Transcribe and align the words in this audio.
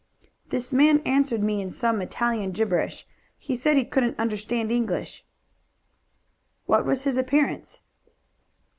"This 0.49 0.73
man 0.73 0.99
answered 1.01 1.43
me 1.43 1.61
in 1.61 1.69
some 1.69 2.01
Italian 2.01 2.53
gibberish. 2.53 3.05
He 3.37 3.55
said 3.55 3.77
he 3.77 3.85
couldn't 3.85 4.17
understand 4.17 4.71
English." 4.71 5.23
"What 6.65 6.85
was 6.87 7.03
his 7.03 7.17
appearance?" 7.17 7.81